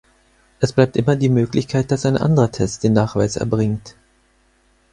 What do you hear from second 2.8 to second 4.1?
den Nachweis erbringt.